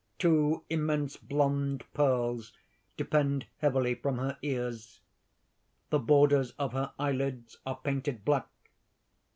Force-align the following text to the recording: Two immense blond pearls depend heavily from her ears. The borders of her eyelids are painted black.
Two 0.17 0.63
immense 0.67 1.15
blond 1.15 1.83
pearls 1.93 2.53
depend 2.97 3.45
heavily 3.59 3.93
from 3.93 4.17
her 4.17 4.35
ears. 4.41 4.99
The 5.91 5.99
borders 5.99 6.53
of 6.57 6.73
her 6.73 6.91
eyelids 6.97 7.59
are 7.67 7.77
painted 7.83 8.25
black. 8.25 8.47